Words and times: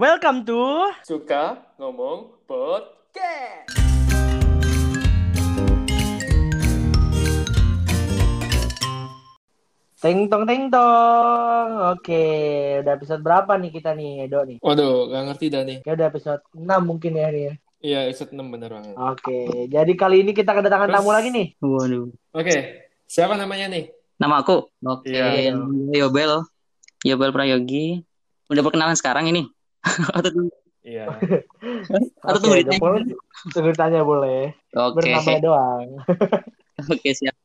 Welcome 0.00 0.48
to 0.48 0.60
Suka 1.04 1.60
ngomong 1.76 2.40
podcast. 2.48 3.68
Ting 10.00 10.32
Tong 10.32 10.48
Ting 10.48 10.72
Tong. 10.72 11.68
Oke, 11.92 12.24
udah 12.80 12.92
episode 12.96 13.20
berapa 13.20 13.52
nih 13.60 13.68
kita 13.68 13.92
nih, 13.92 14.24
Edo 14.24 14.40
nih? 14.48 14.56
Waduh, 14.64 15.12
gak 15.12 15.22
ngerti 15.28 15.46
dah 15.52 15.60
nih. 15.60 15.78
Ya 15.84 15.92
udah 15.92 16.06
episode 16.08 16.42
6 16.56 16.64
mungkin 16.88 17.12
ya 17.20 17.28
nih. 17.28 17.42
ya. 17.44 17.54
Iya, 17.80 17.98
episode 18.08 18.32
6 18.32 18.48
bener 18.48 18.70
banget. 18.72 18.94
Oke, 18.96 19.68
jadi 19.68 19.92
kali 19.92 20.24
ini 20.24 20.32
kita 20.32 20.56
kedatangan 20.56 20.88
Terus- 20.88 20.96
tamu 21.04 21.10
lagi 21.12 21.28
nih. 21.28 21.46
Waduh. 21.60 22.08
Oke, 22.32 22.56
siapa 23.04 23.36
namanya 23.36 23.68
nih? 23.68 23.92
Nama 24.16 24.40
aku. 24.40 24.72
Oke, 24.88 25.12
Iya. 25.12 25.52
Yobel. 25.92 26.48
Yobel 27.04 27.30
Prayogi. 27.32 28.00
Udah 28.48 28.62
perkenalan 28.64 28.96
sekarang 28.96 29.28
ini. 29.28 29.44
Atau 30.16 30.30
tunggu- 30.30 30.58
Iya. 30.80 31.12
atau 32.24 32.38
tunggu 32.40 32.56
ditanya? 32.56 32.80
boleh. 32.80 33.02
Tunggu 33.52 33.68
ditanya 33.70 34.00
boleh. 34.00 34.40
Oke. 34.72 34.94
Bernama 34.96 35.30
doang. 35.38 35.86
Oke, 36.96 37.10
siap. 37.12 37.36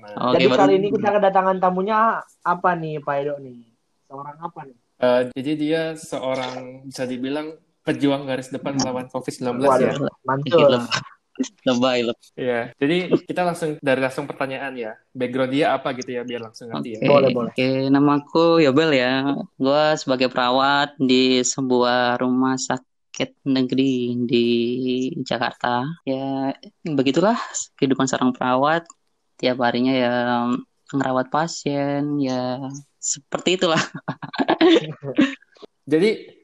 Nah, 0.00 0.30
Oke, 0.30 0.38
jadi 0.38 0.46
baru- 0.48 0.60
kali 0.62 0.72
ini 0.78 0.88
kita 0.88 1.08
kedatangan 1.12 1.56
tamunya 1.58 1.98
apa 2.40 2.70
nih, 2.72 3.02
Pak 3.02 3.14
Edo 3.16 3.34
nih? 3.38 3.58
Seorang 4.06 4.38
apa 4.38 4.60
nih? 4.64 4.76
eh, 5.00 5.22
jadi 5.32 5.52
dia 5.56 5.82
seorang 5.94 6.54
bisa 6.84 7.02
dibilang 7.04 7.56
pejuang 7.80 8.22
garis 8.22 8.48
depan 8.48 8.76
melawan 8.76 9.08
COVID-19 9.08 9.58
ya. 9.58 9.66
Waduh, 9.90 10.12
mantul. 10.22 10.72
Lebay. 11.66 12.06
lebay. 12.06 12.26
Iya. 12.36 12.60
Jadi 12.76 12.96
kita 13.26 13.42
langsung 13.44 13.76
dari 13.80 14.00
langsung 14.00 14.26
pertanyaan 14.28 14.72
ya. 14.76 14.92
Background 15.12 15.52
dia 15.52 15.74
apa 15.74 15.92
gitu 15.96 16.10
ya 16.14 16.22
biar 16.22 16.40
langsung 16.46 16.70
ngerti 16.70 16.88
ya. 16.94 16.98
Oke, 17.00 17.08
Boleh, 17.08 17.30
boleh. 17.32 17.52
Oke, 17.52 17.70
nama 17.90 18.12
aku 18.20 18.62
Yobel 18.62 18.90
ya. 18.96 19.12
Gua 19.56 19.96
sebagai 19.98 20.28
perawat 20.32 20.96
di 21.00 21.44
sebuah 21.44 22.20
rumah 22.22 22.56
sakit 22.56 23.44
negeri 23.44 24.16
di 24.24 24.46
Jakarta. 25.22 25.84
Ya, 26.06 26.54
begitulah 26.84 27.36
kehidupan 27.76 28.08
seorang 28.08 28.32
perawat. 28.32 28.86
Tiap 29.40 29.56
harinya 29.64 29.94
ya 29.96 30.14
ngerawat 30.92 31.32
pasien, 31.32 32.20
ya 32.20 32.60
seperti 33.00 33.56
itulah. 33.56 33.80
Jadi 35.92 36.39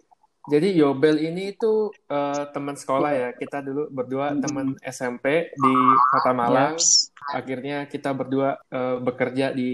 jadi 0.47 0.69
Yobel 0.72 1.19
ini 1.19 1.52
tuh 1.52 1.91
eh, 2.06 2.44
teman 2.50 2.75
sekolah 2.75 3.11
ya. 3.11 3.28
Kita 3.33 3.61
dulu 3.61 3.91
berdua 3.91 4.30
teman 4.34 4.78
SMP 4.80 5.50
di 5.50 5.75
Kota 6.11 6.30
Malang. 6.30 6.75
Yaps. 6.78 7.11
Akhirnya 7.27 7.91
kita 7.91 8.14
berdua 8.14 8.55
eh, 8.70 8.97
bekerja 8.98 9.50
di 9.50 9.70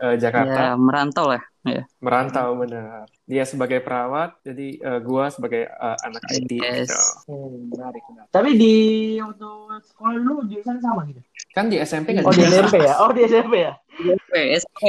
Ya, 0.00 0.16
Jakarta. 0.16 0.80
merantau 0.80 1.28
lah. 1.28 1.42
Ya. 1.60 1.84
Merantau 2.00 2.56
benar. 2.56 3.04
Dia 3.28 3.44
sebagai 3.44 3.84
perawat, 3.84 4.40
jadi 4.40 4.80
eh, 4.80 5.00
gua 5.04 5.28
sebagai 5.28 5.68
eh, 5.68 5.96
anak 6.00 6.22
IT. 6.32 6.50
Yes. 6.56 6.88
gitu. 6.88 6.96
Hmm, 7.28 7.68
menarik, 7.68 8.02
menarik. 8.08 8.28
Tapi 8.32 8.50
di 8.56 8.74
waktu 9.20 9.48
sekolah 9.84 10.12
dulu 10.16 10.32
jurusan 10.48 10.80
sama 10.80 11.04
gitu. 11.04 11.20
Kan 11.52 11.68
di 11.68 11.76
SMP 11.78 12.16
kan? 12.16 12.24
Oh 12.24 12.32
di 12.32 12.42
SMP 12.42 12.76
ya? 12.80 12.94
Oh 12.96 13.12
di 13.12 13.20
SMP 13.28 13.54
ya? 13.60 13.72
SMP, 14.00 14.34
SMP. 14.56 14.80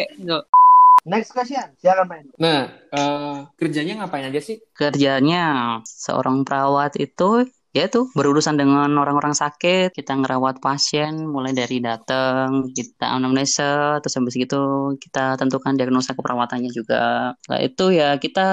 Next 1.05 1.33
question. 1.33 1.65
Silakan 1.81 2.07
Edo. 2.13 2.33
Nah, 2.37 2.69
eh, 2.93 3.37
kerjanya 3.57 4.05
ngapain 4.05 4.29
aja 4.29 4.41
sih? 4.41 4.57
kerjanya 4.77 5.79
seorang 5.85 6.45
perawat 6.45 6.97
itu 6.97 7.45
yaitu 7.71 8.03
berurusan 8.19 8.59
dengan 8.59 8.91
orang-orang 8.99 9.31
sakit 9.31 9.95
kita 9.95 10.11
ngerawat 10.19 10.59
pasien 10.59 11.23
mulai 11.23 11.55
dari 11.55 11.79
datang 11.79 12.67
kita 12.75 13.07
anamnesa 13.07 14.03
terus 14.03 14.19
habis 14.19 14.35
gitu 14.35 14.91
kita 14.99 15.39
tentukan 15.39 15.79
diagnosa 15.79 16.11
keperawatannya 16.11 16.67
juga 16.67 17.31
nah 17.47 17.59
itu 17.63 17.95
ya 17.95 18.19
kita 18.19 18.47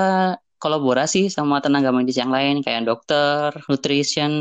kolaborasi 0.59 1.31
sama 1.31 1.63
tenaga 1.63 1.95
medis 1.95 2.19
yang 2.19 2.35
lain 2.35 2.67
kayak 2.67 2.83
dokter, 2.83 3.55
nutrition, 3.71 4.33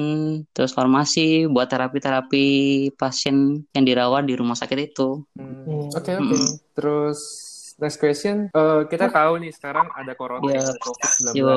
terus 0.50 0.74
farmasi 0.74 1.46
buat 1.46 1.70
terapi-terapi 1.70 2.46
pasien 2.98 3.62
yang 3.78 3.86
dirawat 3.86 4.26
di 4.26 4.34
rumah 4.34 4.58
sakit 4.58 4.80
itu. 4.82 5.22
Hmm, 5.38 5.62
Hmm. 5.62 5.94
Oke, 5.94 6.12
oke. 6.18 6.38
Terus 6.74 7.20
next 7.78 7.98
question, 7.98 8.50
Eh, 8.50 8.82
kita 8.86 9.08
tahu 9.08 9.38
nih 9.38 9.54
sekarang 9.54 9.88
ada 9.94 10.14
corona, 10.14 10.44
ada 10.44 10.74
COVID-19 10.78 11.34
Yo, 11.34 11.54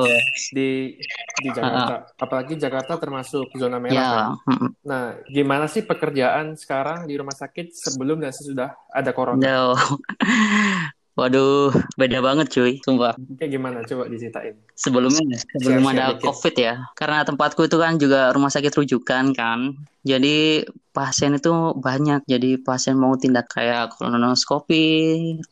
di 0.53 0.95
di 1.41 1.49
Jakarta. 1.49 1.95
Apalagi 2.15 2.53
Jakarta 2.55 2.95
termasuk 2.95 3.49
zona 3.57 3.77
merah. 3.77 3.97
kan? 3.97 4.05
ya, 4.47 4.55
mm, 4.55 4.69
Nah, 4.85 5.03
gimana 5.27 5.65
sih 5.65 5.81
pekerjaan 5.81 6.53
sekarang 6.53 7.05
di 7.05 7.17
rumah 7.17 7.33
sakit 7.33 7.73
sebelum 7.73 8.21
dan 8.21 8.29
sesudah 8.29 8.77
ada 8.87 9.11
corona? 9.11 9.41
no. 9.41 9.73
Waduh, 11.11 11.75
beda 11.99 12.23
banget 12.23 12.47
cuy, 12.55 12.79
sumpah. 12.79 13.11
Kayak 13.35 13.51
gimana? 13.51 13.77
Coba 13.83 14.07
diceritain. 14.07 14.55
Sebelumnya 14.75 15.37
sebelum 15.37 15.83
Share-share 15.83 15.97
ada 15.97 16.05
dikit. 16.15 16.25
COVID 16.25 16.55
ya. 16.57 16.73
Karena 16.97 17.17
tempatku 17.27 17.61
itu 17.67 17.77
kan 17.77 17.93
juga 18.01 18.33
rumah 18.33 18.51
sakit 18.53 18.73
rujukan 18.73 19.35
kan. 19.35 19.75
Jadi 20.01 20.65
pasien 20.91 21.37
itu 21.37 21.53
banyak. 21.77 22.25
Jadi 22.27 22.59
pasien 22.61 22.97
mau 22.99 23.15
tindak 23.15 23.47
kayak 23.53 23.95
kolonoskopi 23.95 24.83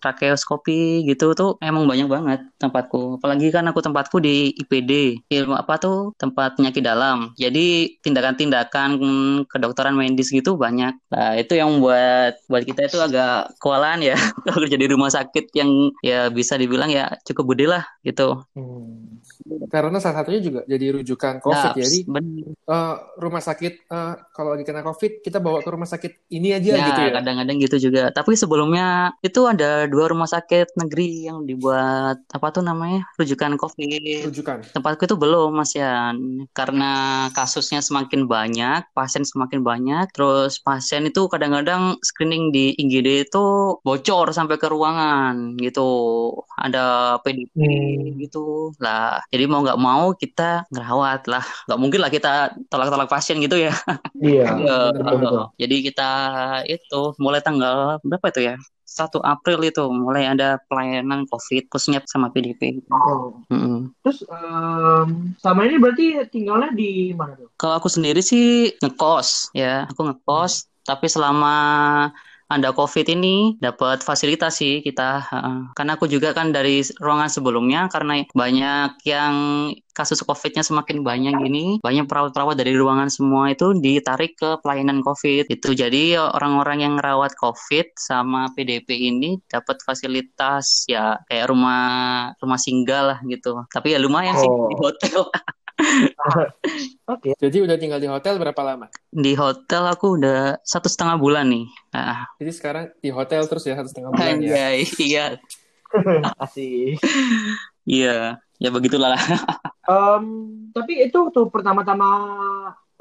trakeoskopi 0.02 1.08
gitu 1.08 1.32
tuh 1.38 1.56
emang 1.64 1.88
banyak 1.88 2.10
banget 2.10 2.40
tempatku. 2.60 3.22
Apalagi 3.22 3.54
kan 3.54 3.66
aku 3.70 3.80
tempatku 3.80 4.20
di 4.20 4.52
IPD 4.58 5.24
ilmu 5.32 5.56
apa 5.56 5.80
tuh? 5.80 6.12
Tempat 6.20 6.60
penyakit 6.60 6.84
dalam. 6.84 7.32
Jadi 7.40 8.00
tindakan-tindakan 8.04 9.00
kedokteran 9.48 9.96
medis 9.96 10.34
gitu 10.34 10.60
banyak. 10.60 10.98
Nah 11.14 11.38
itu 11.40 11.56
yang 11.56 11.80
buat 11.80 12.36
buat 12.52 12.64
kita 12.68 12.90
itu 12.92 12.98
agak 13.00 13.56
kewalahan 13.64 14.02
ya. 14.04 14.18
Kalau 14.46 14.66
kerja 14.66 14.78
di 14.82 14.88
rumah 14.90 15.14
sakit 15.14 15.56
yang 15.56 15.94
ya 16.04 16.28
bisa 16.34 16.60
dibilang 16.60 16.92
ya 16.92 17.16
cukup 17.24 17.56
gede 17.56 17.66
lah 17.72 17.84
gitu 18.10 18.42
Hmm. 18.52 19.22
Karena 19.70 19.98
salah 19.98 20.22
satunya 20.22 20.42
juga 20.42 20.62
jadi 20.66 20.92
rujukan 20.92 21.40
COVID. 21.40 21.72
Nah, 21.72 21.78
Jadi 21.78 22.00
bener. 22.04 22.46
eh, 22.52 22.96
rumah 23.18 23.40
sakit 23.40 23.74
eh, 23.86 24.14
kalau 24.30 24.54
lagi 24.54 24.64
kena 24.64 24.82
COVID 24.82 25.22
kita 25.22 25.38
bawa 25.38 25.62
ke 25.62 25.70
rumah 25.70 25.86
sakit 25.86 26.28
ini 26.30 26.52
aja 26.52 26.70
Ya, 26.72 26.86
gitu 26.88 27.02
ya. 27.02 27.12
kadang-kadang 27.16 27.58
gitu 27.58 27.78
juga. 27.80 28.04
Tapi 28.10 28.34
sebelumnya 28.34 28.88
itu 29.20 29.46
ada 29.46 29.86
dua 29.86 30.10
rumah 30.10 30.26
sakit 30.26 30.74
negeri 30.76 31.30
yang 31.30 31.46
dibuat 31.46 32.18
apa 32.28 32.48
tuh 32.50 32.62
namanya 32.62 33.06
rujukan 33.16 33.56
COVID. 33.56 34.26
Rujukan. 34.28 34.58
Tempatku 34.72 35.06
itu 35.06 35.16
belum, 35.16 35.54
Mas 35.54 35.74
Yan. 35.74 36.18
Karena 36.52 36.92
kasusnya 37.32 37.80
semakin 37.80 38.26
banyak, 38.26 38.90
pasien 38.92 39.24
semakin 39.24 39.62
banyak, 39.62 40.10
terus 40.12 40.58
pasien 40.60 41.06
itu 41.06 41.26
kadang-kadang 41.26 41.96
screening 42.02 42.50
di 42.50 42.74
IGD 42.76 43.30
itu 43.30 43.46
bocor 43.82 44.30
sampai 44.32 44.58
ke 44.58 44.68
ruangan 44.68 45.56
gitu. 45.58 45.90
Ada 46.60 46.84
PDP 47.24 47.56
Hmm. 47.56 48.20
gitu 48.20 48.76
lah. 48.84 49.24
Jadi 49.32 49.44
mau 49.48 49.64
nggak 49.64 49.80
mau 49.80 50.12
kita 50.14 50.68
ngerawat 50.72 51.26
lah. 51.32 51.46
Nggak 51.68 51.80
mungkin 51.80 52.00
lah 52.04 52.12
kita 52.12 52.32
tolak-tolak 52.68 53.08
pasien 53.08 53.40
gitu 53.40 53.56
ya. 53.56 53.74
Iya. 54.20 54.46
Iya, 54.60 54.78
betul, 54.92 55.16
betul. 55.24 55.44
Jadi 55.62 55.76
kita 55.88 56.10
itu 56.68 57.02
mulai 57.18 57.40
tanggal 57.40 57.98
berapa 58.04 58.28
itu 58.32 58.42
ya? 58.54 58.56
1 58.90 59.22
April 59.22 59.62
itu 59.62 59.86
mulai 59.94 60.26
ada 60.26 60.58
pelayanan 60.66 61.30
COVID 61.30 61.70
khususnya 61.70 62.02
sama 62.10 62.34
PDP. 62.34 62.82
Oh. 62.90 63.38
Mm-mm. 63.54 63.94
Terus 64.02 64.26
em, 64.26 65.38
sama 65.38 65.70
ini 65.70 65.78
berarti 65.78 66.26
tinggalnya 66.34 66.74
di 66.74 67.14
mana 67.14 67.38
tuh? 67.38 67.54
Kalau 67.54 67.78
aku 67.78 67.86
sendiri 67.86 68.20
sih 68.26 68.74
ngekos 68.82 69.54
ya, 69.54 69.86
aku 69.88 70.10
ngekos. 70.10 70.66
Tapi 70.90 71.06
selama 71.06 71.54
ada 72.50 72.74
COVID 72.74 73.06
ini 73.14 73.56
dapat 73.62 74.02
fasilitas 74.02 74.58
sih 74.58 74.82
kita. 74.82 75.22
heeh. 75.30 75.58
Karena 75.78 75.94
aku 75.96 76.10
juga 76.10 76.34
kan 76.34 76.50
dari 76.50 76.82
ruangan 76.98 77.30
sebelumnya 77.30 77.86
karena 77.94 78.26
banyak 78.34 78.98
yang 79.06 79.36
kasus 79.94 80.24
COVID-nya 80.24 80.64
semakin 80.64 81.04
banyak 81.04 81.36
gini, 81.44 81.66
banyak 81.84 82.08
perawat-perawat 82.08 82.56
dari 82.56 82.72
ruangan 82.72 83.12
semua 83.12 83.52
itu 83.52 83.76
ditarik 83.76 84.40
ke 84.40 84.56
pelayanan 84.64 85.04
COVID. 85.04 85.52
Itu 85.52 85.76
jadi 85.76 86.16
orang-orang 86.18 86.88
yang 86.88 86.94
ngerawat 86.96 87.36
COVID 87.36 88.00
sama 88.00 88.48
PDP 88.56 89.12
ini 89.12 89.44
dapat 89.52 89.84
fasilitas 89.84 90.88
ya 90.88 91.20
kayak 91.28 91.52
rumah 91.52 91.84
rumah 92.40 92.58
singgah 92.58 93.02
lah 93.14 93.20
gitu. 93.28 93.68
Tapi 93.68 93.94
ya 93.94 94.00
lumayan 94.00 94.40
sih 94.40 94.48
Oh. 94.50 94.72
di 94.72 94.76
hotel. 94.80 95.28
Oke. 97.14 97.34
Jadi 97.40 97.58
udah 97.64 97.76
tinggal 97.80 98.00
di 98.00 98.10
hotel 98.12 98.36
berapa 98.38 98.62
lama? 98.62 98.88
Di 99.10 99.34
hotel 99.34 99.84
aku 99.90 100.20
udah 100.20 100.60
satu 100.62 100.92
setengah 100.92 101.16
bulan 101.18 101.48
nih. 101.50 101.66
Ah, 101.96 102.28
Jadi 102.38 102.52
sekarang 102.54 102.86
di 103.00 103.10
hotel 103.10 103.48
terus 103.48 103.64
ya 103.66 103.76
satu 103.80 103.90
setengah 103.90 104.12
bulan 104.14 104.38
ya. 104.44 104.76
iya, 105.00 105.26
Asik. 106.44 107.02
iya, 107.88 108.38
ya 108.62 108.70
begitulah. 108.70 109.18
Em, 109.90 110.26
tapi 110.70 111.02
itu 111.02 111.20
tuh 111.34 111.50
pertama-tama 111.50 112.08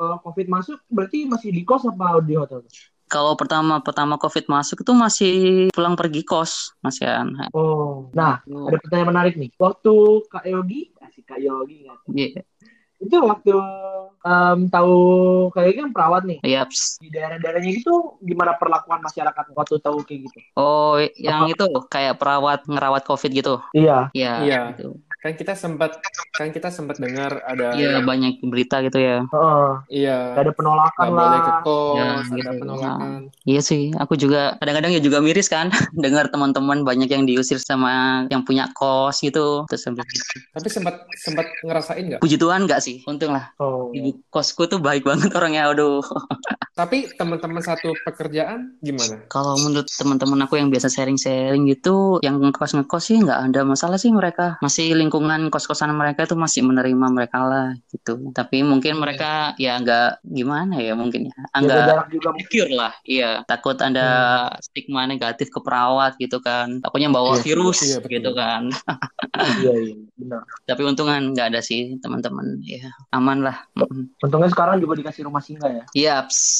eh, 0.01 0.17
COVID 0.25 0.47
masuk 0.49 0.79
berarti 0.89 1.29
masih 1.29 1.53
di 1.53 1.63
kos 1.69 1.85
apa 1.85 2.17
di 2.25 2.33
hotel? 2.39 2.65
Kalau 3.09 3.33
pertama 3.41 3.81
pertama 3.81 4.21
COVID 4.21 4.53
masuk 4.53 4.85
itu 4.85 4.93
masih 4.93 5.37
pulang 5.73 5.97
pergi 5.97 6.29
kos, 6.29 6.77
Mas 6.85 7.01
Yan. 7.01 7.33
Oh. 7.57 8.13
Nah, 8.13 8.45
ada 8.45 8.77
pertanyaan 8.77 9.09
menarik 9.17 9.35
nih. 9.41 9.49
Waktu 9.57 9.93
Kak 10.29 10.45
Yogi, 10.45 10.93
kasih 10.93 11.25
Kak 11.25 11.41
Yogi 11.41 11.89
nggak? 11.89 11.99
Iya, 12.13 12.45
Itu 12.99 13.17
waktu 13.23 13.55
em, 14.27 14.59
tahu 14.67 14.95
Yogi 15.55 15.73
kan 15.79 15.91
perawat 15.95 16.23
nih. 16.27 16.39
yaps. 16.43 16.99
Di 16.99 17.09
daerah-daerahnya 17.15 17.73
itu 17.79 17.95
gimana 18.19 18.59
perlakuan 18.59 18.99
masyarakat 19.03 19.55
waktu 19.55 19.75
tahu 19.79 20.03
kayak 20.03 20.21
gitu? 20.31 20.39
Oh, 20.59 20.99
yang 21.15 21.47
itu 21.47 21.67
kayak 21.87 22.19
perawat 22.19 22.67
ngerawat 22.67 23.03
COVID 23.06 23.31
gitu. 23.31 23.55
Iya. 23.71 24.11
Iya, 24.11 24.33
Iya. 24.43 24.61
gitu. 24.75 24.99
Kan 25.19 25.35
kita 25.35 25.59
sempat 25.59 25.99
kan 26.38 26.55
kita 26.55 26.70
sempat 26.70 27.03
dengar 27.03 27.43
ada 27.43 27.75
Iya 27.75 28.06
banyak 28.06 28.38
berita 28.47 28.79
gitu 28.87 29.03
ya. 29.03 29.26
Heeh. 29.26 29.70
iya 29.91 30.38
Gak 30.38 30.47
ada 30.47 30.53
penolakan 30.55 31.06
boleh 31.11 31.41
ke 31.43 31.50
lah. 31.50 31.61
kos 31.67 31.99
Ya, 31.99 32.06
ada 32.15 32.37
gitu. 32.38 32.61
penolakan 32.62 33.20
Iya 33.43 33.61
sih, 33.65 33.82
aku 33.99 34.15
juga 34.15 34.55
kadang-kadang 34.62 34.94
ya 34.94 35.03
juga 35.03 35.19
miris 35.19 35.50
kan 35.50 35.69
dengar 36.05 36.31
teman-teman 36.31 36.87
banyak 36.87 37.11
yang 37.11 37.26
diusir 37.26 37.59
sama 37.59 38.25
yang 38.31 38.47
punya 38.47 38.70
kos 38.79 39.19
gitu. 39.19 39.67
Terus 39.67 39.82
sampai 39.82 40.06
tapi 40.55 40.69
sempat 40.70 40.94
sempat 41.19 41.47
ngerasain 41.67 42.05
nggak 42.06 42.21
puji 42.23 42.37
Tuhan 42.38 42.71
nggak 42.71 42.81
sih? 42.81 43.03
Untung 43.11 43.35
lah. 43.35 43.50
Oh. 43.59 43.91
Ibu 43.91 44.31
kosku 44.31 44.71
tuh 44.71 44.79
baik 44.79 45.03
banget 45.03 45.35
orangnya. 45.35 45.67
Aduh. 45.71 45.99
tapi 46.79 47.11
teman-teman 47.19 47.59
satu 47.59 47.91
pekerjaan 48.07 48.79
gimana 48.79 49.27
Kalau 49.27 49.59
menurut 49.59 49.91
teman-teman 49.91 50.47
aku 50.47 50.63
yang 50.63 50.71
biasa 50.71 50.87
sharing-sharing 50.87 51.67
gitu, 51.67 52.23
yang 52.23 52.39
ngekos 52.39 52.79
ngekos 52.79 53.03
sih 53.11 53.19
nggak 53.19 53.51
ada 53.51 53.67
masalah 53.67 53.99
sih 53.99 54.15
mereka. 54.15 54.63
Masih 54.63 54.95
lingkungan 54.95 55.51
kos-kosan 55.51 55.91
mereka 55.91 56.23
itu 56.23 56.39
masih 56.39 56.63
menerima 56.63 57.07
mereka 57.11 57.43
lah 57.43 57.69
gitu. 57.91 58.31
Tapi 58.31 58.63
mungkin 58.63 59.03
mereka 59.03 59.59
ya 59.59 59.75
nggak 59.83 60.23
gimana 60.23 60.79
ya 60.79 60.95
mungkin 60.95 61.27
ya, 61.27 61.35
nggak 61.59 62.15
secure 62.47 62.71
lah. 62.71 62.95
Iya, 63.03 63.43
takut 63.51 63.75
ada 63.83 64.07
stigma 64.63 65.03
negatif 65.11 65.51
ke 65.51 65.59
perawat 65.59 66.15
gitu 66.23 66.39
kan. 66.39 66.79
Takutnya 66.79 67.11
Iya, 67.11 67.17
bawa 67.19 67.33
virus 67.43 67.79
iya, 67.83 67.99
betul. 67.99 68.13
gitu 68.15 68.31
kan. 68.39 68.63
Iya, 69.39 69.71
iya, 69.71 69.95
benar. 70.19 70.43
Tapi 70.67 70.83
untungan 70.83 71.31
nggak 71.31 71.55
ada 71.55 71.61
sih 71.63 71.95
teman-teman. 72.03 72.59
Ya 72.67 72.91
aman 73.15 73.47
lah. 73.47 73.57
Untungnya 74.19 74.51
sekarang 74.51 74.83
juga 74.83 74.99
dikasih 74.99 75.31
rumah 75.31 75.39
singgah 75.39 75.71
ya. 75.71 75.85
Iya, 75.95 76.15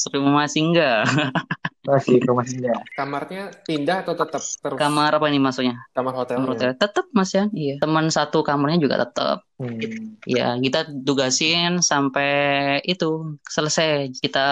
ps, 0.09 0.17
rumah 0.17 0.49
singgah. 0.49 1.05
Masih 1.89 2.21
rumah 2.21 2.45
singgah. 2.45 2.81
kamarnya 2.93 3.49
pindah 3.65 4.05
atau 4.05 4.13
tetap 4.13 4.43
terus 4.43 4.77
Kamar 4.77 5.17
apa 5.17 5.25
nih 5.27 5.41
maksudnya? 5.41 5.75
kamar 5.91 6.13
hotel 6.13 6.37
Kamar 6.37 6.49
hotel. 6.53 6.69
Tetap 6.77 7.05
Mas 7.11 7.31
ya. 7.33 7.49
Iya. 7.49 7.75
Teman 7.81 8.05
satu 8.13 8.45
kamarnya 8.45 8.79
juga 8.79 9.01
tetap. 9.01 9.49
Hmm. 9.59 10.15
Ya, 10.23 10.55
kita 10.55 10.87
tugasin 11.03 11.83
sampai 11.83 12.79
itu 12.87 13.35
selesai 13.43 14.15
kita 14.23 14.47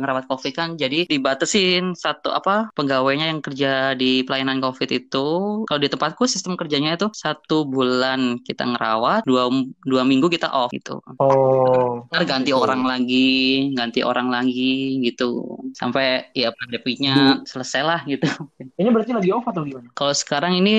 ngerawat 0.00 0.24
COVID 0.32 0.52
kan. 0.56 0.68
Jadi 0.80 1.04
dibatasin 1.04 1.92
satu 1.92 2.32
apa 2.32 2.72
pegawainya 2.72 3.28
yang 3.28 3.44
kerja 3.44 3.92
di 3.92 4.24
pelayanan 4.24 4.64
COVID 4.64 4.88
itu. 4.96 5.28
Kalau 5.68 5.80
di 5.80 5.92
tempatku 5.92 6.24
sistem 6.24 6.56
kerjanya 6.56 6.96
itu 6.96 7.12
satu 7.12 7.68
bulan 7.68 8.40
kita 8.48 8.64
ngerawat, 8.64 9.28
dua 9.28 9.52
dua 9.84 10.08
minggu 10.08 10.32
kita 10.32 10.48
off 10.48 10.72
gitu. 10.72 11.04
Oh. 11.20 12.08
Ntar 12.08 12.24
ganti 12.24 12.48
gitu. 12.48 12.56
orang 12.56 12.88
lagi, 12.88 13.28
ganti 13.76 14.00
orang 14.00 14.32
lagi 14.32 15.04
gitu. 15.04 15.44
Sampai 15.76 16.32
ya 16.32 16.48
pandeminya 16.78 17.40
selesai 17.44 17.82
lah 17.82 18.00
gitu. 18.04 18.26
Ini 18.80 18.88
berarti 18.92 19.12
lagi 19.12 19.30
off 19.32 19.46
atau 19.48 19.64
gimana? 19.64 19.88
Kalau 19.96 20.12
sekarang 20.12 20.52
ini 20.54 20.76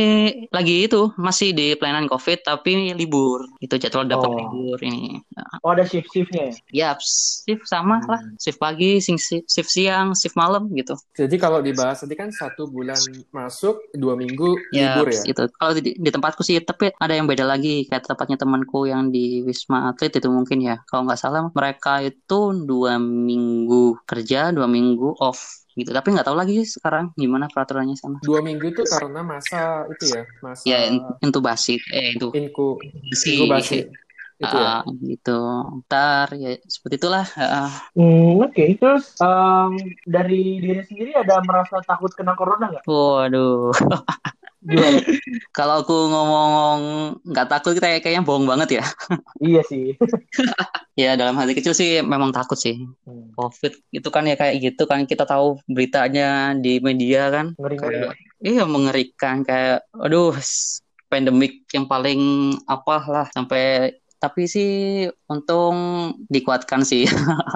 lagi 0.53 0.85
itu 0.85 1.09
masih 1.17 1.49
di 1.49 1.73
pelayanan 1.73 2.05
COVID 2.05 2.45
tapi 2.45 2.93
libur. 2.93 3.45
Itu 3.57 3.75
jadwal 3.75 4.05
dapat 4.05 4.27
Oh. 4.27 4.37
libur 4.37 4.77
ini. 4.83 5.17
Oh, 5.65 5.71
ada 5.71 5.81
shift-shiftnya 5.81 6.51
ya? 6.51 6.53
Ya, 6.69 6.89
shift 7.01 7.65
sama 7.65 7.97
lah. 8.05 8.21
Shift 8.37 8.59
pagi, 8.59 9.01
sing- 9.01 9.17
shift 9.21 9.71
siang, 9.71 10.13
shift 10.13 10.37
malam 10.37 10.69
gitu. 10.73 10.93
jadi 11.15 11.35
kalau 11.39 11.63
dibahas 11.63 12.03
tadi 12.03 12.13
kan 12.13 12.29
satu 12.29 12.69
bulan 12.69 12.99
masuk 13.31 13.81
dua 13.95 14.13
minggu 14.13 14.53
Ya, 14.69 14.93
libur 14.99 15.09
ya 15.09 15.21
itu. 15.25 15.43
Kalau 15.57 15.71
di, 15.73 15.97
di 15.97 16.09
tempatku 16.11 16.41
sih, 16.43 16.59
tapi 16.61 16.93
ada 16.93 17.13
yang 17.13 17.25
beda 17.25 17.47
lagi. 17.47 17.87
Kayak 17.89 18.05
tempatnya 18.05 18.37
temanku 18.37 18.85
yang 18.85 19.09
di 19.09 19.41
Wisma 19.41 19.89
Atlet 19.89 20.13
itu 20.19 20.29
mungkin 20.29 20.61
ya. 20.61 20.75
Kalau 20.85 21.07
nggak 21.07 21.17
salah, 21.17 21.49
mereka 21.49 22.03
itu 22.03 22.39
dua 22.61 23.01
minggu 23.01 24.03
kerja, 24.05 24.53
dua 24.53 24.67
minggu 24.67 25.17
off 25.17 25.65
gitu. 25.79 25.89
Tapi 25.97 26.07
nggak 26.13 26.25
tahu 26.27 26.37
lagi 26.41 26.55
sekarang 26.75 27.05
gimana 27.21 27.45
peraturannya 27.53 27.95
sana. 28.03 28.19
dua 28.27 28.39
minggu 28.47 28.65
itu 28.71 28.81
karena 28.93 29.19
masa 29.31 29.57
itu 29.93 30.03
ya 30.15 30.21
masa 30.45 30.69
Ya, 30.69 30.77
in- 30.89 31.15
intubasi. 31.25 31.71
Eh, 31.95 32.07
itu. 32.15 32.27
inku 32.37 32.61
Si, 33.21 33.31
inkubasi 33.31 33.75
itu 34.43 34.55
ya 34.65 34.69
Ah, 34.69 34.83
gitu. 35.09 35.31
Ntar 35.79 36.27
ya 36.43 36.47
seperti 36.75 36.95
itulah. 37.01 37.25
Ah, 37.41 37.71
Hmm, 37.97 38.37
oke. 38.45 38.63
Terus 38.79 39.03
em, 39.25 39.71
dari 40.05 40.35
diri 40.63 40.81
sendiri 40.87 41.11
ada 41.21 41.35
merasa 41.47 41.75
takut 41.89 42.11
kena 42.17 42.33
corona 42.39 42.65
nggak? 42.71 42.85
waduh. 42.87 43.71
Kalau 45.57 45.81
aku 45.83 45.95
ngomong 46.11 46.79
nggak 47.23 47.47
takut 47.47 47.73
kayak 47.79 48.03
kayaknya 48.03 48.23
bohong 48.23 48.45
banget 48.45 48.81
ya. 48.81 48.85
iya 49.47 49.61
sih. 49.65 49.95
Ya 50.97 51.13
dalam 51.13 51.37
hati 51.37 51.53
kecil 51.53 51.77
sih 51.77 52.01
memang 52.01 52.33
takut 52.33 52.57
sih. 52.57 52.73
Hmm, 53.05 53.29
COVID 53.37 53.93
itu 53.93 54.09
kan 54.09 54.25
ya 54.25 54.33
kayak 54.33 54.57
gitu 54.65 54.89
kan 54.89 55.05
kita 55.05 55.29
tahu 55.29 55.61
beritanya 55.69 56.57
di 56.57 56.81
media 56.81 57.29
kan. 57.29 57.53
Kayak, 57.53 58.17
iya 58.41 58.65
mengerikan 58.65 59.45
kayak 59.45 59.85
aduh 59.93 60.33
pandemik 61.05 61.69
yang 61.69 61.85
paling 61.85 62.49
apa 62.65 62.97
lah 63.13 63.25
sampai 63.29 63.93
tapi 64.23 64.41
sih 64.53 64.67
untung 65.31 65.77
dikuatkan 66.33 66.81
sih 66.91 67.03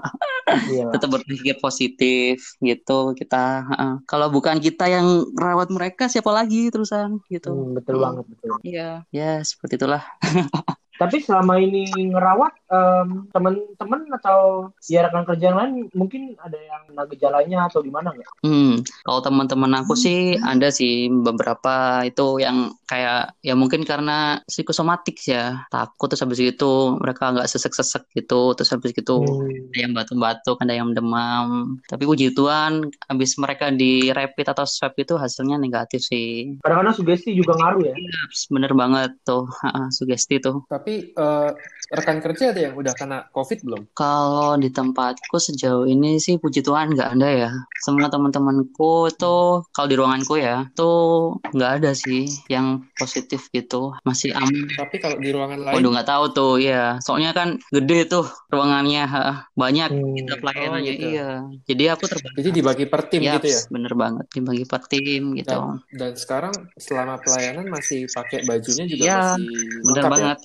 Iya. 0.52 0.84
tetap 0.92 1.10
berpikir 1.16 1.56
positif 1.64 2.36
gitu 2.60 3.16
kita 3.16 3.64
heeh. 3.72 3.92
kalau 4.04 4.28
bukan 4.36 4.58
kita 4.60 4.84
yang 4.92 5.08
rawat 5.40 5.72
mereka 5.72 6.12
siapa 6.12 6.28
lagi 6.36 6.68
terusan 6.74 7.24
gitu 7.32 7.48
Hmm, 7.56 7.72
betul 7.78 7.96
banget 8.04 8.26
betul. 8.32 8.52
iya 8.68 8.82
ya 9.16 9.40
seperti 9.48 9.74
itulah 9.80 10.04
Tapi 11.02 11.18
selama 11.18 11.58
ini 11.58 11.82
ngerawat 12.14 12.54
em, 12.70 13.08
teman-teman 13.34 14.02
atau 14.22 14.70
ya 14.86 15.02
rekan 15.02 15.26
kerja 15.26 15.50
yang 15.50 15.58
lain 15.58 15.74
mungkin 15.98 16.38
ada 16.38 16.62
yang 16.62 16.82
kena 16.86 17.04
gejalanya 17.10 17.58
atau 17.66 17.82
gimana 17.82 18.14
nggak? 18.14 18.30
Hmm, 18.46 18.86
kalau 19.02 19.20
teman-teman 19.26 19.82
aku 19.82 19.98
sih 19.98 20.38
ada 20.38 20.70
sih 20.70 21.10
beberapa 21.10 22.06
itu 22.06 22.38
yang 22.38 22.70
kayak 22.86 23.34
ya 23.42 23.58
mungkin 23.58 23.82
karena 23.82 24.44
psikosomatik 24.46 25.18
ya 25.26 25.64
takut 25.72 26.12
terus 26.12 26.22
habis 26.22 26.44
itu 26.44 26.72
mereka 27.00 27.32
nggak 27.32 27.50
sesek-sesek 27.50 28.04
gitu 28.14 28.54
terus 28.54 28.70
habis 28.70 28.94
itu 28.94 29.14
Hmm. 29.22 29.72
ada 29.72 29.78
yang 29.80 29.94
batuk-batuk 29.96 30.58
ada 30.60 30.74
yang 30.76 30.92
demam 30.92 31.80
tapi 31.88 32.04
puji 32.04 32.36
Tuhan 32.36 32.84
habis 33.08 33.40
mereka 33.40 33.72
di 33.72 34.12
rapid 34.12 34.52
atau 34.52 34.68
swab 34.68 34.92
itu 35.00 35.16
hasilnya 35.16 35.56
negatif 35.56 36.04
sih 36.04 36.60
Kadang-kadang 36.60 36.96
sugesti 36.96 37.32
juga 37.32 37.56
ngaruh 37.56 37.84
ya. 37.88 37.96
Iya, 37.96 38.20
bener 38.52 38.72
banget 38.76 39.12
tuh 39.24 39.48
sugesti 39.90 40.44
tuh 40.44 40.68
tapi 40.68 40.91
eh, 41.00 41.52
rekan 41.92 42.18
kerja 42.18 42.56
ada 42.56 42.62
yang 42.64 42.74
udah 42.74 42.96
kena 42.96 43.28
covid 43.30 43.60
belum 43.62 43.84
Kalau 43.92 44.56
di 44.56 44.72
tempatku 44.72 45.36
sejauh 45.36 45.84
ini 45.84 46.18
sih 46.18 46.40
puji 46.40 46.64
Tuhan 46.64 46.96
nggak 46.96 47.20
ada 47.20 47.30
ya. 47.30 47.52
Semua 47.84 48.08
teman-temanku 48.08 49.12
tuh 49.14 49.68
kalau 49.70 49.88
di 49.88 49.96
ruanganku 49.96 50.40
ya 50.40 50.72
tuh 50.72 51.36
nggak 51.52 51.72
ada 51.78 51.92
sih 51.92 52.32
yang 52.48 52.88
positif 52.96 53.52
gitu. 53.52 53.92
Masih 54.02 54.32
aman. 54.32 54.72
tapi 54.74 54.98
kalau 54.98 55.20
di 55.20 55.30
ruangan 55.30 55.60
lain 55.60 55.76
Waduh 55.76 55.92
nggak 55.92 56.08
tahu 56.08 56.26
tuh 56.32 56.54
ya. 56.58 56.96
Soalnya 57.04 57.36
kan 57.36 57.60
gede 57.70 58.08
tuh 58.08 58.24
ruangannya 58.50 59.04
ha. 59.04 59.24
banyak 59.54 59.90
Hmm. 59.92 60.16
kita 60.16 60.36
pelayanannya 60.40 60.80
Oh, 60.82 60.96
gitu. 60.96 61.08
iya. 61.12 61.30
Jadi 61.68 61.84
aku 61.88 62.04
terbagi. 62.08 62.36
jadi 62.40 62.50
dibagi 62.54 62.86
per 62.88 63.02
tim 63.06 63.22
gitu 63.22 63.48
ya 63.48 63.62
bener 63.68 63.94
banget 63.94 64.26
dibagi 64.32 64.64
per 64.64 64.82
tim 64.88 65.36
gitu. 65.36 65.52
dan, 65.52 65.84
dan 65.92 66.12
sekarang 66.16 66.54
selama 66.78 67.20
pelayanan 67.20 67.68
masih 67.68 68.08
pakai 68.08 68.44
bajunya 68.44 68.86
juga 68.88 69.04
Iya, 69.04 69.20
masih 69.36 69.48
Bener 69.84 70.02
ya? 70.02 70.10
banget. 70.10 70.40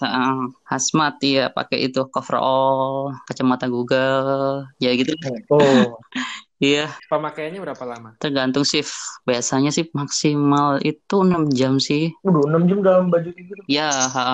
Ha. 0.69 0.75
Hazmat 0.75 1.15
ya 1.23 1.43
pakai 1.57 1.79
itu 1.87 2.01
coverall, 2.15 3.15
kacamata 3.29 3.67
Google, 3.75 4.67
ya 4.83 4.89
gitu. 4.99 5.13
Oh, 5.51 5.99
Iya. 6.57 6.89
pemakaiannya 7.13 7.61
berapa 7.61 7.85
lama 7.85 8.17
Tergantung 8.17 8.65
shift. 8.65 8.97
Biasanya 9.29 9.69
sih 9.69 9.85
maksimal 9.93 10.81
itu 10.81 11.17
6 11.21 11.53
jam 11.53 11.77
sih. 11.77 12.17
udah 12.25 12.43
6 12.49 12.65
jam 12.65 12.79
dalam 12.81 13.05
baju 13.13 13.29
kayak 13.29 13.45
gitu. 13.45 13.63
Ya, 13.69 13.93
ha, 13.93 14.25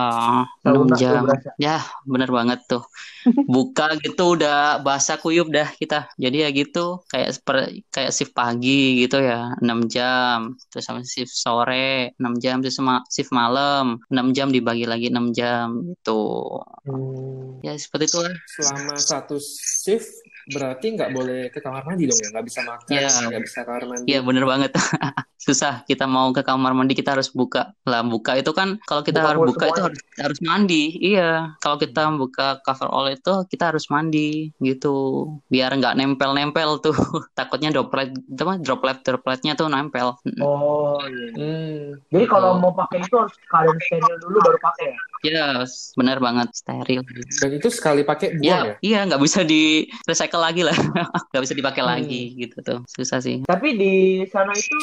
Sauna 0.62 0.86
6 0.86 0.94
tuh 0.94 0.96
jam. 1.02 1.22
Ya, 1.58 1.82
bener 2.06 2.30
banget 2.30 2.62
tuh. 2.70 2.86
Buka 3.50 3.98
gitu 3.98 4.38
udah 4.38 4.78
basah 4.86 5.18
kuyup 5.18 5.50
dah 5.50 5.66
kita. 5.74 6.06
Jadi 6.14 6.46
ya 6.46 6.48
gitu, 6.54 7.02
kayak 7.10 7.34
seper- 7.34 7.74
kayak 7.90 8.14
shift 8.14 8.30
pagi 8.36 9.02
gitu 9.02 9.18
ya, 9.18 9.58
6 9.58 9.90
jam. 9.90 10.54
Terus 10.70 10.84
sama 10.86 11.02
shift 11.02 11.34
sore 11.34 12.14
6 12.22 12.38
jam, 12.38 12.62
terus 12.62 12.78
sama 12.78 13.02
shift 13.10 13.34
malam 13.34 13.98
6 14.12 14.30
jam 14.30 14.54
dibagi 14.54 14.86
lagi 14.86 15.10
6 15.10 15.34
jam 15.34 15.82
gitu. 15.90 16.62
Hmm. 16.86 17.58
Ya, 17.66 17.74
seperti 17.74 18.10
itu 18.10 18.18
lah. 18.22 18.34
selama 18.58 18.94
satu 18.98 19.36
shift 19.42 20.21
berarti 20.50 20.86
nggak 20.98 21.10
boleh 21.14 21.40
ke 21.54 21.58
kamar 21.62 21.82
mandi 21.86 22.10
dong 22.10 22.18
ya 22.18 22.28
nggak 22.34 22.46
bisa 22.50 22.60
makan 22.66 22.90
Iya. 22.90 23.08
nggak 23.30 23.42
bisa 23.46 23.60
kamar 23.62 23.82
mandi 23.86 24.06
Iya 24.10 24.20
bener 24.26 24.44
banget. 24.48 24.70
Susah 25.42 25.82
kita 25.82 26.06
mau 26.06 26.30
ke 26.30 26.40
kamar 26.40 26.70
mandi 26.70 26.94
kita 26.94 27.12
harus 27.12 27.28
buka. 27.28 27.74
Lah 27.82 28.00
buka 28.00 28.38
itu 28.38 28.50
kan 28.50 28.78
kalau 28.84 29.02
kita 29.02 29.18
Buka 29.18 29.28
harus 29.28 29.42
buka 29.44 29.64
itu 29.66 29.80
harus 29.82 30.00
harus 30.16 30.38
mandi. 30.40 30.82
Iya. 30.96 31.58
Kalau 31.58 31.76
kita 31.76 32.02
buka 32.12 32.62
cover 32.62 32.86
all 32.86 33.10
itu 33.10 33.34
kita 33.48 33.68
harus 33.68 33.88
mandi 33.88 34.54
gitu. 34.56 35.26
Biar 35.48 35.74
nggak 35.74 35.94
nempel-nempel 35.94 36.78
tuh. 36.78 36.94
Takutnya 37.34 37.68
droplet 37.68 38.10
apa 38.32 38.54
droplet 38.56 38.98
dropletnya 39.00 39.52
tuh 39.52 39.66
nempel. 39.66 40.14
Mm-mm. 40.22 40.38
Oh, 40.40 41.02
iya. 41.02 41.28
Hmm, 41.32 41.82
Jadi 42.08 42.24
kalau 42.26 42.50
Gitu. 42.52 42.60
mau 42.60 42.72
pakai 42.76 42.98
itu 43.00 43.14
harus 43.16 43.34
keadaan 43.42 43.78
steril 43.80 44.16
dulu 44.20 44.36
baru 44.40 44.58
pakai 44.60 44.86
ya. 44.86 45.00
Yes, 45.22 45.94
bener 45.94 46.18
banget 46.18 46.50
steril. 46.52 47.02
dan 47.32 47.50
itu 47.52 47.68
sekali 47.68 48.02
pakai 48.02 48.34
buang 48.34 48.42
ya 48.42 48.58
Ya, 48.60 48.74
iya 48.80 49.00
nggak 49.04 49.18
bisa 49.18 49.42
di 49.42 49.62
recycle 50.04 50.38
lagi 50.38 50.62
lah. 50.62 50.74
Nggak 51.30 51.42
bisa 51.42 51.54
dipakai 51.54 51.80
Hmm. 51.80 51.90
lagi 51.92 52.22
gitu 52.36 52.56
tuh. 52.60 52.78
Susah 52.86 53.18
sih. 53.18 53.42
Tapi 53.42 53.68
di 53.72 53.94
sana 54.26 54.52
itu 54.52 54.78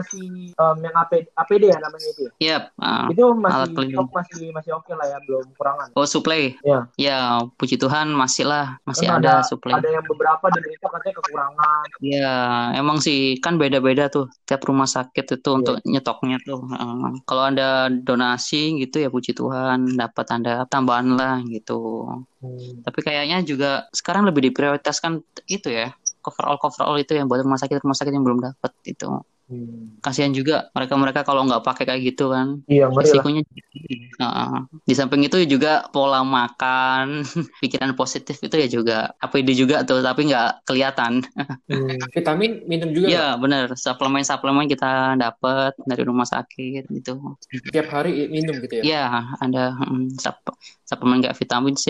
masih 0.00 0.56
um, 0.56 0.76
yang 0.80 0.94
APD, 0.96 1.28
APD 1.36 1.62
ya 1.70 1.78
namanya 1.78 2.08
itu 2.08 2.20
ya. 2.24 2.32
Iya, 2.40 2.56
ah. 2.80 3.06
Itu 3.12 3.24
masih 3.36 3.62
stok 3.70 4.10
masih 4.10 4.44
masih 4.50 4.70
oke 4.74 4.92
lah 4.96 5.06
ya, 5.06 5.18
belum 5.28 5.44
kurangan. 5.54 5.88
Oh, 5.94 6.08
supply. 6.08 6.56
Ya. 6.64 6.88
Ya, 6.96 7.18
puji 7.60 7.76
Tuhan 7.76 8.10
masih 8.16 8.48
lah, 8.48 8.80
masih 8.88 9.06
Kan 9.06 9.20
ada, 9.22 9.44
supply. 9.44 9.76
Ada 9.76 10.00
yang 10.00 10.04
beberapa 10.08 10.48
dari 10.48 10.72
itu 10.72 10.86
katanya 10.88 11.14
kekurangan. 11.20 11.86
Ya, 12.00 12.34
emang 12.74 12.98
sih 13.04 13.36
kan 13.38 13.60
beda-beda 13.60 14.08
tuh 14.08 14.26
tiap 14.48 14.64
rumah 14.64 14.88
sakit 14.88 15.38
itu 15.38 15.50
Iya. 15.50 15.58
untuk 15.60 15.76
nyetoknya 15.84 16.38
tuh. 16.42 16.60
Heeh. 16.64 17.12
kalau 17.26 17.46
ada 17.50 17.90
donasi 17.90 18.80
gitu 18.82 19.02
ya 19.02 19.08
puji 19.12 19.36
Tuhan 19.36 19.94
dapat 19.98 20.26
anda 20.32 20.64
tambahan 20.66 21.14
lah 21.14 21.36
gitu. 21.46 22.06
Hmm. 22.40 22.80
Tapi 22.86 22.98
kayaknya 23.04 23.44
juga 23.44 23.86
sekarang 23.92 24.24
lebih 24.26 24.50
diprioritaskan 24.50 25.20
itu 25.50 25.68
ya 25.68 25.92
coverall 26.20 26.60
coverall 26.60 26.96
itu 27.00 27.12
yang 27.16 27.26
buat 27.26 27.42
rumah 27.42 27.58
sakit 27.60 27.82
rumah 27.82 27.96
sakit 27.96 28.12
yang 28.12 28.24
belum 28.24 28.40
dapat 28.44 28.72
itu. 28.86 29.08
Hmm. 29.50 29.98
Kasihan 29.98 30.30
juga 30.30 30.70
mereka-mereka 30.70 31.26
kalau 31.26 31.42
nggak 31.42 31.66
pakai 31.66 31.82
kayak 31.82 32.14
gitu 32.14 32.30
kan. 32.30 32.62
Iya. 32.70 32.86
Resikonya 32.86 33.42
Heeh. 34.22 34.50
di 34.86 34.94
samping 34.94 35.26
itu 35.26 35.42
juga 35.50 35.90
pola 35.90 36.22
makan, 36.22 37.26
pikiran 37.62 37.98
positif 37.98 38.38
itu 38.38 38.54
ya 38.54 38.68
juga 38.70 38.98
APD 39.18 39.58
juga 39.58 39.82
tuh 39.82 40.06
tapi 40.06 40.30
nggak 40.30 40.62
kelihatan. 40.62 41.26
Hmm. 41.66 41.98
Vitamin 42.14 42.62
minum 42.70 42.94
juga 42.94 43.10
nggak? 43.10 43.18
Iya 43.18 43.26
benar, 43.42 43.66
suplemen-suplemen 43.74 44.70
kita 44.70 45.18
dapat 45.18 45.74
dari 45.82 46.02
rumah 46.06 46.30
sakit 46.30 46.86
gitu. 46.86 47.18
tiap 47.74 47.90
hari 47.90 48.30
minum 48.30 48.54
gitu 48.62 48.78
ya. 48.78 48.82
Iya 48.86 49.04
ada 49.42 49.74
sup- 50.14 50.54
suplemen 50.86 51.26
kayak 51.26 51.34
vitamin 51.34 51.74
C, 51.74 51.86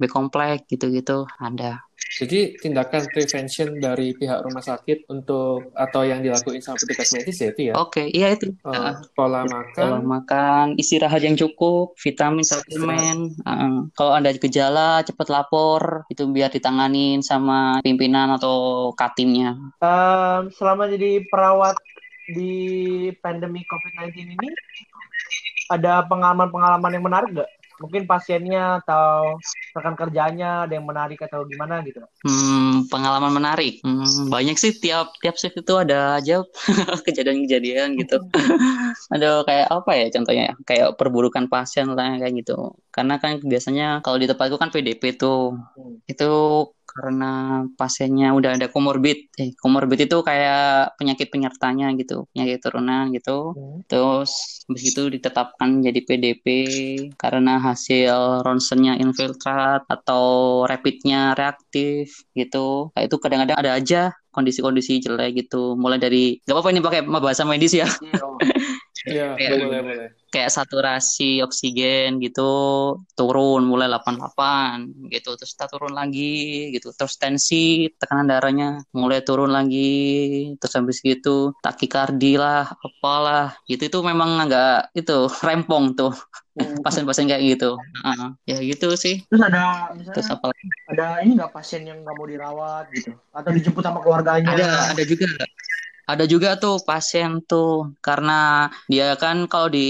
B 0.00 0.08
kompleks 0.08 0.64
gitu-gitu 0.64 1.28
ada. 1.36 1.84
Jadi 2.10 2.58
tindakan 2.58 3.06
prevention 3.14 3.78
dari 3.78 4.10
pihak 4.18 4.42
rumah 4.42 4.58
sakit 4.58 5.06
untuk 5.14 5.70
atau 5.78 6.02
yang 6.02 6.18
dilakuin 6.18 6.58
sama 6.58 6.74
petugas 6.82 7.14
medis 7.14 7.38
ya 7.38 7.48
itu 7.54 7.62
ya. 7.70 7.74
Oke, 7.78 8.10
iya 8.10 8.34
itu. 8.34 8.50
Heeh. 8.66 8.94
pola 9.14 9.46
Pola 9.46 9.46
makan, 9.46 10.02
makan, 10.02 10.66
istirahat 10.74 11.22
yang 11.22 11.38
cukup, 11.38 11.94
vitamin 12.02 12.42
suplemen. 12.42 13.30
Heeh. 13.46 13.74
Kalau 13.94 14.12
ada 14.18 14.34
gejala 14.34 15.06
cepat 15.06 15.30
lapor, 15.30 16.02
itu 16.10 16.26
biar 16.26 16.50
ditanganin 16.50 17.22
sama 17.22 17.78
pimpinan 17.86 18.34
atau 18.34 18.90
katimnya. 18.98 19.54
Em, 19.78 20.50
selama 20.50 20.90
jadi 20.90 21.22
perawat 21.30 21.78
di 22.34 23.06
pandemi 23.22 23.62
COVID-19 23.62 24.34
ini, 24.34 24.48
ada 25.70 26.02
pengalaman-pengalaman 26.10 26.90
yang 26.90 27.04
menarik 27.06 27.30
nggak? 27.38 27.50
Mungkin 27.80 28.04
pasiennya 28.04 28.82
atau 28.84 29.38
rekan 29.70 29.94
kerjanya 29.94 30.66
ada 30.66 30.72
yang 30.76 30.86
menarik 30.86 31.20
atau 31.22 31.46
gimana 31.46 31.80
gitu. 31.86 32.02
Hmm, 32.26 32.90
pengalaman 32.90 33.32
menarik. 33.32 33.80
Hmm, 33.80 34.28
banyak 34.28 34.56
sih 34.58 34.74
tiap 34.76 35.14
tiap 35.22 35.38
shift 35.38 35.58
itu 35.58 35.74
ada 35.78 36.18
aja 36.18 36.42
kejadian-kejadian 37.06 37.98
gitu. 37.98 38.18
ada 39.14 39.46
kayak 39.46 39.68
apa 39.70 39.90
ya 39.96 40.06
contohnya 40.10 40.44
ya? 40.50 40.54
Kayak 40.66 40.88
perburukan 40.98 41.46
pasien 41.46 41.90
lah 41.94 42.18
kayak 42.18 42.34
gitu. 42.42 42.74
Karena 42.90 43.22
kan 43.22 43.38
biasanya 43.40 44.02
kalau 44.02 44.18
di 44.18 44.26
tempatku 44.26 44.56
kan 44.58 44.74
PDP 44.74 45.16
tuh. 45.16 45.54
Hmm. 45.78 46.02
Itu 46.10 46.30
karena 46.90 47.64
pasiennya 47.78 48.34
udah 48.34 48.58
ada 48.58 48.66
komorbid. 48.66 49.30
Eh, 49.38 49.54
komorbid 49.54 50.10
itu 50.10 50.18
kayak 50.26 50.98
penyakit 50.98 51.30
penyertanya 51.30 51.94
gitu, 51.94 52.26
penyakit 52.34 52.58
turunan 52.58 53.14
gitu. 53.14 53.54
Hmm. 53.54 53.78
Terus 53.86 54.62
habis 54.66 54.84
itu 54.90 55.02
ditetapkan 55.10 55.82
jadi 55.82 56.00
PDP 56.02 56.46
karena 57.14 57.62
hasil 57.62 58.42
ronsennya 58.42 58.98
infiltrat 58.98 59.86
atau 59.86 60.62
rapidnya 60.66 61.32
reaktif 61.38 62.26
gitu. 62.34 62.90
Nah, 62.94 63.02
itu 63.06 63.16
kadang-kadang 63.22 63.58
ada 63.58 63.72
aja 63.78 64.02
kondisi-kondisi 64.30 65.02
jelek 65.02 65.46
gitu. 65.46 65.74
Mulai 65.74 65.98
dari 65.98 66.38
nggak 66.42 66.54
apa-apa 66.54 66.70
ini 66.70 66.80
pakai 66.82 67.00
bahasa 67.06 67.42
medis 67.46 67.74
ya. 67.74 67.86
Iya, 69.10 69.26
Kayak- 69.36 69.60
boleh 69.66 69.82
boleh. 69.82 70.08
Kayak 70.30 70.54
saturasi 70.54 71.42
oksigen 71.42 72.22
gitu 72.22 72.46
turun 73.18 73.66
mulai 73.66 73.90
88 73.90 75.10
gitu. 75.10 75.34
Terus 75.34 75.58
kita 75.58 75.66
turun 75.66 75.90
lagi 75.90 76.70
gitu. 76.70 76.94
Terus 76.94 77.18
tensi 77.18 77.90
tekanan 77.98 78.30
darahnya 78.30 78.78
mulai 78.94 79.26
turun 79.26 79.50
lagi. 79.50 80.54
Terus 80.62 80.74
habis 80.78 81.02
gitu 81.02 81.50
takikardi 81.58 82.38
lah 82.38 82.70
apalah 82.78 83.58
gitu 83.66 83.90
itu 83.90 83.98
memang 84.06 84.46
agak 84.46 84.94
itu 84.94 85.26
rempong 85.46 85.98
tuh 85.98 86.14
pasien-pasien 86.86 87.26
kayak 87.26 87.42
gitu. 87.58 87.74
Heeh. 88.06 88.28
ya 88.46 88.58
gitu 88.62 88.94
sih. 88.94 89.26
Terus 89.26 89.42
ada 89.42 89.90
Terus 89.98 90.30
misalnya 90.30 90.34
apa 90.38 90.46
lagi? 90.54 90.62
ada 90.94 91.06
ini 91.26 91.32
nggak 91.34 91.50
pasien 91.50 91.82
yang 91.82 91.98
nggak 92.06 92.14
mau 92.14 92.26
dirawat 92.30 92.84
gitu 92.94 93.10
atau 93.34 93.50
dijemput 93.50 93.82
sama 93.82 93.98
keluarganya? 93.98 94.46
Ada 94.54 94.94
ada 94.94 95.02
juga. 95.02 95.26
Ada 96.10 96.24
juga 96.26 96.58
tuh 96.58 96.82
pasien 96.82 97.38
tuh 97.46 97.94
karena 98.02 98.66
dia 98.90 99.14
kan 99.14 99.46
kalau 99.46 99.70
di 99.70 99.88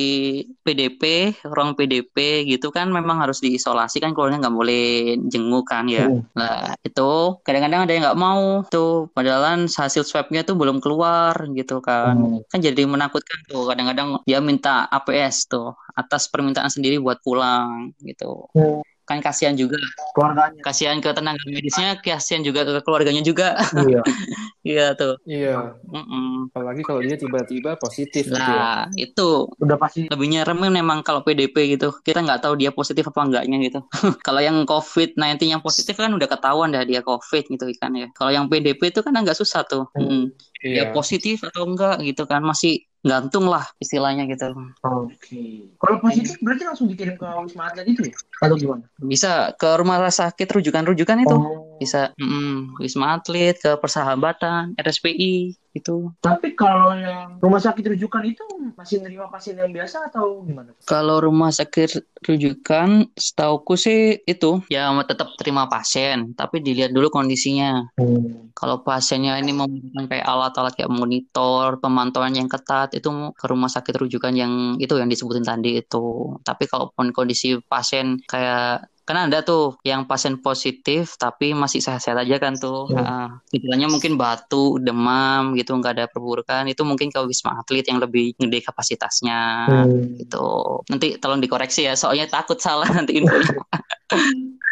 PDP, 0.60 1.32
ruang 1.48 1.72
PDP 1.72 2.44
gitu 2.44 2.68
kan 2.68 2.92
memang 2.92 3.24
harus 3.24 3.40
diisolasi 3.40 4.04
kan 4.04 4.12
keluarnya 4.12 4.44
nggak 4.44 4.56
boleh 4.56 5.16
jenguk 5.32 5.64
kan 5.64 5.88
ya. 5.88 6.06
Hmm. 6.06 6.28
Nah, 6.36 6.76
itu 6.84 7.40
kadang-kadang 7.40 7.88
ada 7.88 7.92
yang 7.92 8.02
nggak 8.04 8.20
mau 8.20 8.62
tuh 8.68 9.08
padahal 9.16 9.64
hasil 9.64 10.04
swabnya 10.04 10.44
tuh 10.44 10.60
belum 10.60 10.84
keluar 10.84 11.34
gitu 11.56 11.80
kan. 11.80 12.14
Hmm. 12.16 12.38
Kan 12.52 12.60
jadi 12.60 12.84
menakutkan 12.84 13.40
tuh 13.48 13.64
kadang-kadang 13.64 14.20
dia 14.28 14.38
minta 14.44 14.84
APS 14.92 15.48
tuh 15.48 15.72
atas 15.96 16.28
permintaan 16.28 16.68
sendiri 16.68 17.00
buat 17.00 17.24
pulang 17.24 17.96
gitu. 18.04 18.46
Hmm. 18.52 18.84
Kan 19.10 19.18
kasihan 19.18 19.58
juga, 19.58 19.74
Keluarganya. 20.14 20.62
kasihan 20.62 21.02
ke 21.02 21.10
tenaga 21.10 21.42
medisnya, 21.50 21.98
kasihan 21.98 22.46
juga 22.46 22.62
ke 22.62 22.78
keluarganya 22.86 23.26
juga. 23.26 23.58
Iya. 23.74 24.00
Iya 24.60 24.92
tuh. 24.92 25.16
Iya, 25.24 25.72
Mm-mm. 25.88 26.52
apalagi 26.52 26.84
kalau 26.84 27.00
dia 27.00 27.16
tiba-tiba 27.16 27.80
positif 27.80 28.28
gitu 28.28 28.36
ya. 28.36 28.84
Itu 28.92 29.48
Udah 29.56 29.80
pasti 29.80 30.04
lebih 30.04 30.28
nyeremin 30.28 30.68
memang 30.68 31.00
kalau 31.00 31.24
PDP 31.24 31.80
gitu. 31.80 31.96
Kita 32.04 32.20
nggak 32.20 32.44
tahu 32.44 32.60
dia 32.60 32.68
positif 32.68 33.08
apa 33.08 33.24
enggaknya 33.24 33.56
gitu. 33.56 33.80
kalau 34.20 34.44
yang 34.44 34.68
COVID-19 34.68 35.16
yang 35.48 35.64
positif 35.64 35.96
kan 35.96 36.12
udah 36.12 36.28
ketahuan 36.28 36.76
dah 36.76 36.84
dia 36.84 37.00
COVID 37.00 37.56
gitu 37.56 37.64
kan 37.80 37.96
ya. 37.96 38.12
Kalau 38.12 38.28
yang 38.28 38.52
PDP 38.52 38.92
itu 38.92 39.00
kan 39.00 39.16
agak 39.16 39.32
susah 39.32 39.64
tuh. 39.64 39.88
Mm. 39.96 40.28
Dia 40.60 40.84
Iya. 40.84 40.92
positif 40.92 41.40
atau 41.40 41.64
enggak 41.64 42.04
gitu 42.04 42.28
kan. 42.28 42.44
Masih 42.44 42.84
gantung 43.00 43.49
lah 43.49 43.64
istilahnya 43.80 44.28
gitu. 44.28 44.52
Oke. 44.85 45.73
Kalau 45.80 45.97
positif 46.04 46.37
berarti 46.45 46.64
langsung 46.69 46.87
dikirim 46.90 47.16
ke 47.16 47.26
Wisma 47.47 47.73
Atlet 47.73 47.88
itu 47.88 48.12
ya? 48.12 48.14
Atau 48.45 48.57
gimana? 48.61 48.85
Bisa 49.00 49.57
ke 49.57 49.69
rumah 49.80 50.04
sakit 50.11 50.49
rujukan-rujukan 50.49 51.19
itu. 51.25 51.37
Oh. 51.37 51.69
Bisa 51.80 52.12
mm, 52.20 52.76
Wisma 52.76 53.16
Atlet, 53.16 53.56
ke 53.56 53.72
Persahabatan, 53.80 54.76
RSPI 54.76 55.56
itu. 55.70 56.10
Tapi 56.18 56.58
kalau 56.58 56.99
yang 56.99 57.38
rumah 57.38 57.62
sakit 57.62 57.94
rujukan 57.94 58.26
itu 58.26 58.42
masih 58.75 59.02
nerima 59.02 59.30
pasien 59.30 59.54
yang 59.54 59.70
biasa 59.70 60.10
atau 60.10 60.42
gimana? 60.42 60.75
Kalau 60.82 61.22
rumah 61.22 61.54
sakit 61.54 62.20
rujukan, 62.26 63.06
setauku 63.14 63.78
sih 63.78 64.18
itu 64.26 64.62
ya 64.66 64.90
tetap 65.06 65.34
terima 65.38 65.70
pasien, 65.70 66.34
tapi 66.34 66.58
dilihat 66.58 66.90
dulu 66.90 67.10
kondisinya. 67.10 67.87
Hmm. 67.96 68.50
Kalau 68.52 68.82
pasiennya 68.82 69.38
ini 69.38 69.54
membutuhkan 69.54 70.10
kayak 70.10 70.26
alat-alat 70.26 70.75
kayak 70.75 70.92
monitor, 70.92 71.78
pemantauan 71.78 72.34
yang 72.34 72.50
ketat, 72.50 72.92
itu 72.99 73.08
ke 73.32 73.46
rumah 73.46 73.70
sakit 73.70 73.94
rujukan 73.94 74.34
yang 74.34 74.52
itu 74.82 74.99
yang 74.99 75.06
disebutin 75.06 75.46
tadi 75.46 75.78
itu. 75.78 76.34
Tapi 76.42 76.66
kalaupun 76.66 77.14
kondisi 77.14 77.56
pasien 77.70 78.18
kayak 78.26 78.90
kan 79.10 79.26
ada 79.26 79.42
tuh 79.42 79.74
yang 79.82 80.06
pasien 80.06 80.38
positif 80.38 81.18
tapi 81.18 81.50
masih 81.50 81.82
sehat-sehat 81.82 82.22
aja 82.22 82.38
kan 82.38 82.54
tuh. 82.54 82.86
Hmm. 82.86 83.02
Heeh. 83.02 83.26
Gejalanya 83.58 83.90
mungkin 83.90 84.14
batuk, 84.14 84.78
demam 84.86 85.58
gitu, 85.58 85.74
nggak 85.74 85.92
ada 85.98 86.06
perburukan. 86.06 86.70
Itu 86.70 86.86
mungkin 86.86 87.10
ke 87.10 87.18
Wisma 87.26 87.58
Atlet 87.58 87.90
yang 87.90 87.98
lebih 87.98 88.38
gede 88.38 88.62
kapasitasnya 88.62 89.66
Hmm. 89.66 90.14
gitu. 90.22 90.80
Nanti 90.86 91.18
tolong 91.18 91.42
dikoreksi 91.42 91.90
ya, 91.90 91.98
soalnya 91.98 92.30
takut 92.30 92.62
salah 92.62 92.86
nanti 92.94 93.18
infonya. 93.18 93.58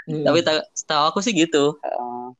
Hmm. 0.06 0.24
Tapi 0.24 0.38
ta- 0.46 0.64
setahu 0.72 1.04
aku 1.10 1.18
sih 1.20 1.34
gitu. 1.34 1.76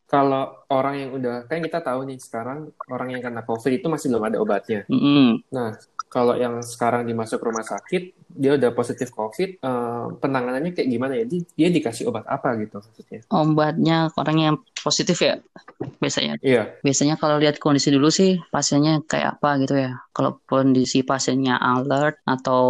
Kalau 0.09 0.65
orang 0.73 0.95
yang 1.05 1.11
udah, 1.13 1.45
kan 1.45 1.61
kita 1.61 1.85
tahu 1.85 2.09
nih 2.09 2.17
sekarang 2.17 2.73
orang 2.89 3.13
yang 3.13 3.21
kena 3.21 3.45
COVID 3.45 3.73
itu 3.77 3.93
masih 3.93 4.09
belum 4.09 4.25
ada 4.25 4.39
obatnya. 4.41 4.89
Mm-mm. 4.89 5.45
Nah, 5.53 5.77
kalau 6.09 6.35
yang 6.37 6.61
sekarang 6.65 7.05
dimasuk 7.05 7.41
rumah 7.41 7.65
sakit, 7.65 8.17
dia 8.29 8.57
udah 8.57 8.71
positif 8.73 9.13
COVID, 9.13 9.61
eh, 9.61 10.07
penanganannya 10.21 10.73
kayak 10.73 10.89
gimana 10.89 11.13
ya? 11.17 11.25
Dia, 11.25 11.41
dia 11.57 11.69
dikasih 11.69 12.09
obat 12.09 12.25
apa 12.29 12.57
gitu 12.61 12.81
maksudnya? 12.81 13.21
Obatnya 13.29 13.99
orang 14.17 14.37
yang 14.41 14.55
positif 14.81 15.21
ya 15.21 15.41
biasanya. 16.01 16.41
Iya, 16.41 16.81
Biasanya 16.81 17.21
kalau 17.21 17.37
lihat 17.41 17.61
kondisi 17.61 17.93
dulu 17.93 18.09
sih 18.09 18.41
pasiennya 18.53 19.05
kayak 19.05 19.39
apa 19.39 19.51
gitu 19.63 19.75
ya. 19.77 19.93
Kalau 20.13 20.41
kondisi 20.49 21.05
pasiennya 21.05 21.61
alert 21.61 22.25
atau 22.25 22.65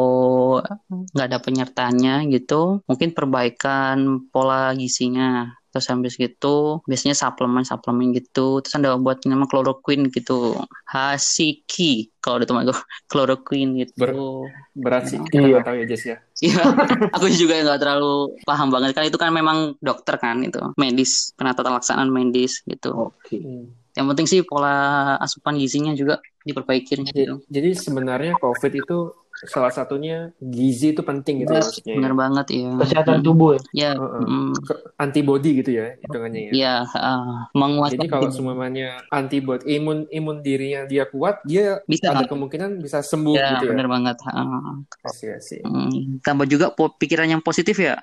nggak 1.15 1.27
ada 1.29 1.39
penyertanya 1.41 2.27
gitu, 2.29 2.83
mungkin 2.85 3.11
perbaikan 3.15 4.29
pola 4.33 4.73
gizinya. 4.75 5.58
Terus 5.69 5.87
habis 5.87 6.15
gitu, 6.17 6.81
biasanya 6.85 7.13
suplemen-suplemen 7.13 8.17
gitu. 8.17 8.61
Terus 8.61 8.75
ada 8.75 8.97
obat 8.97 9.21
nama 9.25 9.45
chloroquine 9.45 10.09
gitu. 10.09 10.57
Hasiki 10.89 12.11
kalau 12.19 12.41
di 12.41 12.47
temanku. 12.47 12.73
Chloroquine 13.11 13.85
gitu. 13.85 13.93
Ber- 13.97 14.49
berat 14.75 15.09
sih. 15.09 15.19
Kita 15.21 15.41
Iya. 15.41 15.49
nggak 15.61 15.67
tahu 15.67 15.77
ya, 15.77 15.85
Jess 15.87 16.05
ya. 16.07 16.17
Iya, 16.39 16.63
aku 17.11 17.27
juga 17.35 17.59
nggak 17.59 17.81
terlalu 17.83 18.39
paham 18.47 18.71
banget 18.71 18.95
kan 18.95 19.03
itu 19.03 19.19
kan 19.19 19.35
memang 19.35 19.75
dokter 19.83 20.23
kan 20.23 20.39
itu 20.39 20.63
medis 20.79 21.35
penata 21.35 21.67
laksanaan 21.67 22.07
medis 22.09 22.63
gitu. 22.63 23.11
Oke. 23.11 23.43
Hmm. 23.43 23.75
Yang 23.99 24.07
penting 24.15 24.27
sih 24.31 24.41
pola 24.47 24.77
asupan 25.19 25.59
gizinya 25.59 25.91
juga 25.99 26.23
diperbaikin 26.49 27.05
Jadi, 27.05 27.13
gitu. 27.29 27.35
jadi 27.47 27.71
sebenarnya 27.77 28.33
COVID 28.37 28.73
itu 28.75 28.99
salah 29.39 29.71
satunya 29.71 30.35
gizi 30.43 30.91
itu 30.91 31.07
penting 31.07 31.47
gitu 31.47 31.55
ya 31.55 31.63
maksudnya. 31.63 31.95
Bener 31.95 32.15
banget 32.19 32.47
ya. 32.51 32.75
Kesehatan 32.75 33.23
tubuh 33.23 33.55
ya. 33.55 33.63
Ya, 33.71 33.91
Heeh. 33.95 34.23
mm, 34.27 34.51
Ke- 34.67 34.83
Antibody 34.99 35.51
gitu 35.63 35.71
ya 35.79 35.95
hitungannya 35.95 36.41
ya. 36.51 36.53
ya 36.59 36.75
ah, 36.91 37.47
menguasai. 37.55 38.03
Jadi 38.03 38.07
kalau 38.11 38.35
semuanya 38.35 38.99
antibody 39.15 39.79
imun 39.79 40.11
imun 40.11 40.43
dirinya 40.43 40.91
dia 40.91 41.07
kuat, 41.07 41.39
dia 41.47 41.79
Bisa. 41.87 42.11
ada 42.11 42.27
kemungkinan 42.27 42.83
bisa 42.83 42.99
sembuh 42.99 43.39
ya, 43.39 43.55
gitu 43.55 43.71
ya. 43.71 43.79
bener 43.79 43.87
banget. 43.87 44.17
ah. 44.27 44.75
Asih, 45.07 45.39
asih. 45.39 45.63
Mm, 45.63 46.19
tambah 46.19 46.51
juga 46.51 46.75
pikiran 46.75 47.31
yang 47.31 47.43
positif 47.45 47.79
ya. 47.79 47.95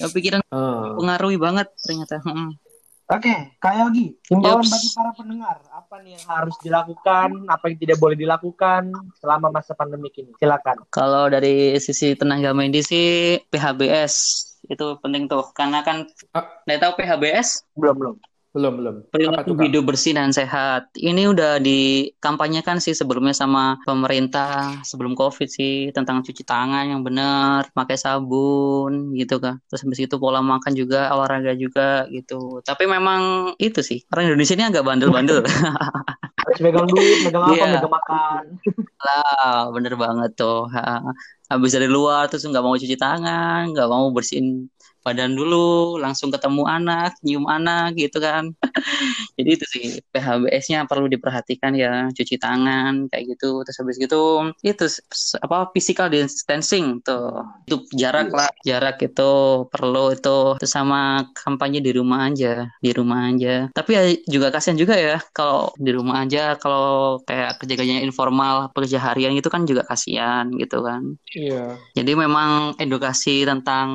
Ya, 0.00 0.08
pikiran 0.08 0.40
Ah. 0.48 0.96
pengaruhi 0.96 1.36
banget 1.36 1.68
ternyata. 1.84 2.24
Mm. 2.24 2.56
Oke, 3.10 3.58
Kak 3.58 3.74
Yogi, 3.74 4.14
himbauan 4.30 4.62
Yups. 4.62 4.70
bagi 4.70 4.88
para 4.94 5.10
pendengar, 5.18 5.58
apa 5.74 5.98
nih 5.98 6.14
yang 6.14 6.26
harus 6.30 6.54
dilakukan, 6.62 7.28
apa 7.50 7.64
yang 7.66 7.78
tidak 7.82 7.98
boleh 7.98 8.14
dilakukan 8.14 8.94
selama 9.18 9.50
masa 9.50 9.74
pandemi 9.74 10.14
ini? 10.14 10.30
Silakan. 10.38 10.86
Kalau 10.94 11.26
dari 11.26 11.74
sisi 11.82 12.14
tenaga 12.14 12.54
medis 12.54 12.86
sih 12.86 13.42
PHBS 13.50 14.14
itu 14.70 14.86
penting 15.02 15.26
tuh 15.26 15.42
karena 15.50 15.82
kan 15.82 16.06
Ah. 16.30 16.46
nggak 16.62 16.78
tahu 16.78 16.92
PHBS 17.02 17.66
Belum 17.74 17.98
belum. 17.98 18.14
Belum, 18.50 18.82
belum. 18.82 18.94
Perilaku 19.14 19.54
hidup 19.62 19.94
bersih 19.94 20.10
dan 20.10 20.34
sehat. 20.34 20.90
Ini 20.98 21.30
udah 21.30 21.62
dikampanyekan 21.62 22.82
sih 22.82 22.98
sebelumnya 22.98 23.30
sama 23.30 23.78
pemerintah 23.86 24.74
sebelum 24.82 25.14
COVID 25.14 25.46
sih 25.46 25.94
tentang 25.94 26.26
cuci 26.26 26.42
tangan 26.42 26.90
yang 26.90 27.06
benar, 27.06 27.70
pakai 27.70 27.94
sabun 27.94 29.14
gitu 29.14 29.38
kan. 29.38 29.62
Terus 29.70 29.86
habis 29.86 30.02
itu 30.02 30.16
pola 30.18 30.42
makan 30.42 30.74
juga, 30.74 31.14
olahraga 31.14 31.54
juga 31.54 32.10
gitu. 32.10 32.58
Tapi 32.66 32.90
memang 32.90 33.54
itu 33.62 33.86
sih 33.86 34.02
orang 34.10 34.34
Indonesia 34.34 34.58
ini 34.58 34.66
agak 34.66 34.82
bandel-bandel. 34.82 35.46
Harus 36.42 36.58
megang 36.66 36.90
duit, 36.90 37.18
megang 37.22 37.44
apa, 37.46 37.54
Iya. 37.54 37.66
megang 37.78 37.94
makan. 37.94 38.42
lah, 39.06 39.60
bener 39.70 39.94
banget 39.94 40.30
tuh. 40.34 40.66
Ha. 40.74 40.98
Habis 41.50 41.70
dari 41.78 41.86
luar 41.86 42.26
terus 42.26 42.42
nggak 42.46 42.64
mau 42.66 42.74
cuci 42.74 42.98
tangan, 42.98 43.70
nggak 43.70 43.88
mau 43.90 44.10
bersihin 44.10 44.66
badan 45.00 45.32
dulu, 45.34 45.96
langsung 45.96 46.28
ketemu 46.28 46.68
anak, 46.68 47.16
nyium 47.24 47.46
anak 47.48 47.96
gitu 47.96 48.20
kan. 48.20 48.52
Jadi 49.36 49.50
itu 49.56 49.64
sih 49.66 49.86
PHBS-nya 50.12 50.84
perlu 50.84 51.08
diperhatikan 51.08 51.72
ya, 51.72 52.08
cuci 52.12 52.36
tangan 52.36 53.08
kayak 53.08 53.36
gitu. 53.36 53.64
Terus 53.64 53.76
habis 53.80 53.96
gitu 53.96 54.52
itu 54.60 54.84
apa 55.40 55.72
physical 55.72 56.12
distancing 56.12 57.00
tuh. 57.00 57.44
Itu 57.64 57.84
jarak 57.96 58.32
lah, 58.32 58.50
jarak 58.62 59.00
itu 59.00 59.64
perlu 59.72 60.12
itu. 60.12 60.60
Terus 60.60 60.72
sama 60.72 61.24
kampanye 61.32 61.80
di 61.80 61.90
rumah 61.96 62.28
aja, 62.28 62.68
di 62.84 62.90
rumah 62.92 63.32
aja. 63.32 63.72
Tapi 63.72 63.90
ya 63.96 64.04
juga 64.28 64.52
kasihan 64.52 64.76
juga 64.76 64.94
ya 64.96 65.18
kalau 65.32 65.72
di 65.80 65.90
rumah 65.92 66.24
aja 66.24 66.56
kalau 66.60 67.18
kayak 67.24 67.56
kerja-kerjanya 67.62 68.04
informal, 68.04 68.68
pekerja 68.76 69.00
harian 69.00 69.32
gitu 69.36 69.48
kan 69.48 69.64
juga 69.64 69.82
kasihan 69.88 70.48
gitu 70.56 70.84
kan. 70.84 71.16
Iya. 71.32 71.80
Jadi 71.96 72.12
memang 72.12 72.76
edukasi 72.76 73.48
tentang 73.48 73.88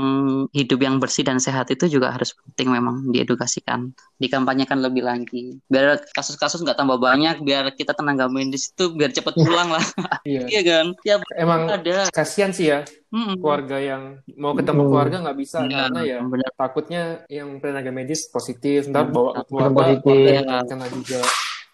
hidup 0.52 0.80
yang 0.82 0.95
bersih 0.98 1.22
dan 1.22 1.38
sehat 1.38 1.68
itu 1.68 1.88
juga 1.88 2.10
harus 2.10 2.34
penting 2.34 2.72
memang 2.72 3.10
diedukasikan, 3.10 3.90
dikampanyekan 4.16 4.80
lebih 4.80 5.02
lagi. 5.02 5.60
Biar 5.66 6.02
kasus-kasus 6.10 6.60
nggak 6.60 6.76
tambah 6.76 6.98
banyak, 6.98 7.40
biar 7.40 7.72
kita 7.72 7.92
tenaga 7.92 8.26
medis 8.26 8.70
itu 8.70 8.92
biar 8.92 9.10
cepet 9.10 9.36
pulang 9.36 9.70
lah. 9.70 9.84
Iya. 10.26 10.42
Iya 10.48 10.62
kan? 10.64 10.86
Ya 11.02 11.16
Emang 11.36 11.70
ada. 11.70 12.10
kasihan 12.10 12.50
sih 12.50 12.66
ya 12.68 12.82
Mm-mm. 13.08 13.38
keluarga 13.38 13.78
yang 13.78 14.04
mau 14.36 14.52
ketemu 14.52 14.82
Hmm. 14.82 14.90
keluarga 14.90 15.18
nggak 15.22 15.38
bisa 15.38 15.58
Iya, 15.62 15.78
karena 15.86 16.00
ya 16.02 16.18
benar. 16.20 16.52
takutnya 16.52 17.02
yang 17.28 17.50
tenaga 17.60 17.90
medis 17.90 18.26
positif 18.28 18.90
ntar 18.90 19.08
bawa 19.08 19.38
ke 19.38 19.38
Yang 19.38 19.48
keluarga 19.48 19.76
positif. 19.78 20.02
keluarga 20.02 20.26
Iya. 20.26 20.42
yang 20.42 20.66
kena 20.66 20.88
juga 20.90 21.20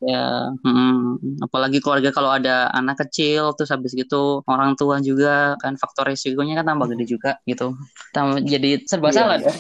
Ya, 0.02 0.50
mm, 0.66 1.46
apalagi 1.46 1.78
keluarga 1.78 2.10
kalau 2.10 2.34
ada 2.34 2.74
anak 2.74 3.06
kecil, 3.06 3.54
terus 3.54 3.70
habis 3.70 3.94
gitu 3.94 4.42
orang 4.50 4.74
tua 4.74 4.98
juga 4.98 5.54
kan 5.62 5.78
faktor 5.78 6.10
resikonya 6.10 6.58
kan 6.58 6.74
tambah 6.74 6.90
gede 6.90 7.06
juga 7.06 7.38
gitu. 7.46 7.78
Tambah, 8.10 8.42
jadi 8.42 8.82
serba 8.90 9.14
Iya, 9.14 9.18
salah 9.22 9.38
iya. 9.38 9.46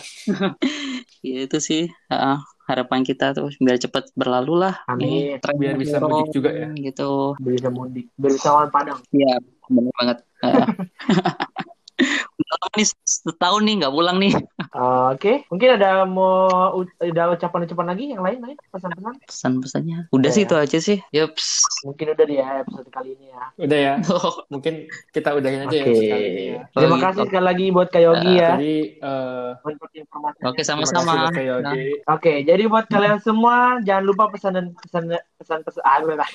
deh. 1.21 1.45
itu 1.45 1.57
sih 1.61 1.83
ah, 2.09 2.41
harapan 2.65 3.05
kita 3.05 3.37
tuh 3.37 3.53
biar 3.61 3.77
cepat 3.77 4.09
berlalu 4.17 4.65
lah. 4.65 4.81
Amin. 4.89 5.05
Ini 5.05 5.19
tren 5.45 5.61
Biar 5.61 5.77
bisa 5.77 6.01
mudik 6.01 6.33
juga 6.33 6.49
ya. 6.49 6.73
Gitu. 6.73 7.37
Bisa 7.37 7.69
mudik, 7.69 8.09
bisa 8.17 8.49
Padang. 8.73 8.97
Iya, 9.13 9.37
benar 9.69 9.93
banget. 10.01 10.17
Udah 12.41 12.57
nih 12.81 12.89
setahun 13.05 13.61
nih 13.61 13.85
nggak 13.85 13.93
pulang 13.93 14.17
nih. 14.17 14.33
Uh, 14.71 15.11
Oke, 15.11 15.43
mungkin 15.51 15.75
ada 15.75 16.07
mau 16.07 16.47
ada 16.95 17.23
ucapan-ucapan 17.35 17.87
lagi 17.91 18.15
yang 18.15 18.23
lain 18.23 18.39
lain 18.39 18.55
pesan-pesan? 18.71 19.13
Pesan-pesannya. 19.27 19.97
Udah 20.09 20.31
Iya. 20.31 20.35
sih 20.39 20.43
itu 20.47 20.55
aja 20.55 20.77
sih. 20.79 20.97
Yups. 21.11 21.47
Mungkin 21.83 22.15
udah 22.15 22.23
di 22.23 22.35
ya 22.39 22.63
episode 22.63 22.87
kali 22.87 23.13
ini 23.13 23.27
ya. 23.29 23.43
udah 23.57 23.77
ya 23.77 23.93
mungkin 24.53 24.73
kita 25.11 25.35
udahin 25.35 25.67
aja 25.67 25.75
Oke. 25.75 25.83
ya 25.83 25.95
sekali 25.97 26.25
ini 26.25 26.43
ya 26.47 26.61
Terima 26.71 26.95
Oh, 26.95 26.99
kasih 27.01 27.21
sekali 27.27 27.45
lagi 27.45 27.65
buat 27.69 27.87
Kak 27.89 28.01
Yogi 28.01 28.31
ya. 28.31 28.49
jadi 28.55 28.75
eh, 28.95 29.49
Untuk 29.65 29.89
informasi. 29.91 30.39
Oke, 30.47 30.61
sama-sama. 30.63 31.13
Yogi. 31.35 31.83
Oke, 32.07 32.33
jadi 32.47 32.63
buat 32.71 32.85
kalian 32.87 33.19
semua 33.19 33.81
jangan 33.83 34.03
lupa 34.07 34.31
pesan 34.31 34.55
dan 34.55 34.65
pesan 34.77 35.03
pesan 35.35 35.59
pesan 35.67 35.81
ah, 35.83 35.99
udah 35.99 36.17
lah. 36.21 36.29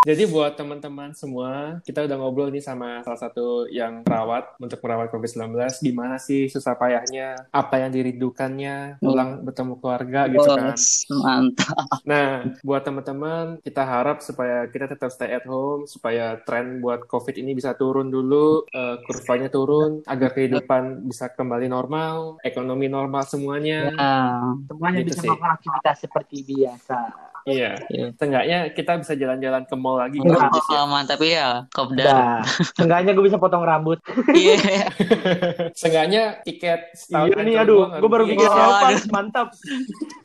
Jadi 0.00 0.24
buat 0.32 0.56
teman-teman 0.56 1.12
semua, 1.12 1.76
kita 1.84 2.00
udah 2.08 2.16
ngobrol 2.16 2.48
nih 2.48 2.64
sama 2.64 3.04
salah 3.04 3.20
satu 3.20 3.68
yang 3.68 4.00
perawat 4.00 4.56
untuk 4.56 4.80
merawat 4.80 5.12
COVID-19. 5.12 5.52
Gimana 5.84 6.16
sih 6.16 6.48
susah 6.48 6.72
payahnya, 6.72 7.36
apa 7.52 7.84
yang 7.84 7.92
dirindukannya, 7.92 8.96
pulang 8.96 9.44
bertemu 9.44 9.76
keluarga 9.76 10.24
gitu 10.32 10.48
kan. 10.56 10.72
Mantap. 11.20 11.76
Nah, 12.08 12.48
buat 12.64 12.80
teman-teman, 12.80 13.60
kita 13.60 13.84
harap 13.84 14.24
supaya 14.24 14.64
kita 14.72 14.88
tetap 14.88 15.12
stay 15.12 15.36
at 15.36 15.44
home, 15.44 15.84
supaya 15.84 16.40
tren 16.48 16.80
buat 16.80 17.04
COVID 17.04 17.36
ini 17.36 17.52
bisa 17.52 17.76
turun 17.76 18.08
dulu, 18.08 18.64
eh, 18.72 18.96
kurvanya 19.04 19.52
turun, 19.52 20.00
agar 20.08 20.32
kehidupan 20.32 21.04
bisa 21.12 21.28
kembali 21.28 21.68
normal, 21.68 22.40
ekonomi 22.40 22.88
normal 22.88 23.28
semuanya. 23.28 23.92
Ya. 23.92 24.16
Semuanya 24.64 25.04
Gitu 25.04 25.12
bisa 25.12 25.28
melakukan 25.28 25.52
aktivitas 25.60 25.96
seperti 26.08 26.36
biasa. 26.48 27.29
Iya. 27.48 27.72
Iya. 27.88 28.06
Seenggaknya 28.16 28.58
kita 28.76 28.92
bisa 29.00 29.12
jalan-jalan 29.16 29.62
ke 29.64 29.74
mall 29.78 29.96
lagi. 29.96 30.18
Enggak. 30.20 30.50
gitu, 30.50 30.56
Jis, 30.60 30.68
ya. 30.68 30.78
Oh, 30.80 30.88
mantap 30.88 31.20
ya, 31.24 31.48
kopdar. 31.72 32.06
Dah. 32.06 32.40
Seenggaknya 32.76 33.12
gue 33.16 33.24
bisa 33.24 33.38
potong 33.40 33.64
rambut. 33.64 33.98
Iya. 34.36 34.88
Seenggaknya 35.80 36.44
tiket 36.44 36.92
setahun 36.92 37.32
Iya 37.32 37.40
nih, 37.40 37.54
aja 37.56 37.64
aduh, 37.64 37.82
gue 37.96 38.10
baru 38.10 38.24
bikin 38.28 38.46
Oh, 38.50 38.76
aduh. 38.76 39.00
mantap. 39.08 39.48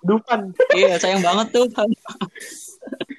Dufan. 0.03 0.51
Iya, 0.75 0.99
sayang 0.99 1.23
banget 1.23 1.47
tuh. 1.55 1.67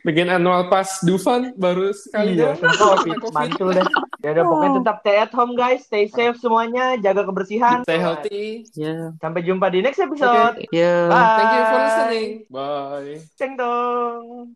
Bikin 0.07 0.31
annual 0.31 0.71
pass 0.71 1.03
Dufan 1.03 1.51
baru 1.59 1.91
sekali 1.91 2.39
Iya, 2.39 2.55
doang. 2.55 2.79
COVID, 2.79 3.19
mantul 3.35 3.75
deh. 3.75 3.83
Ya 4.23 4.39
udah, 4.39 4.45
pokoknya 4.47 4.71
tetap 4.79 4.97
stay 5.03 5.17
at 5.19 5.33
home 5.35 5.59
guys, 5.59 5.83
stay 5.83 6.07
safe 6.07 6.39
semuanya, 6.39 6.95
jaga 7.03 7.27
kebersihan. 7.27 7.83
Stay 7.83 7.99
healthy. 7.99 8.63
Ya. 8.79 9.11
Sampai 9.19 9.43
jumpa 9.43 9.67
di 9.67 9.83
next 9.83 9.99
episode. 9.99 10.63
Ya. 10.71 11.11
Bye. 11.11 11.35
Thank 11.35 11.51
you 11.51 11.63
for 11.67 11.79
listening. 11.83 12.31
Bye. 12.47 13.15
Ceng 13.35 13.53
dong. 13.59 14.55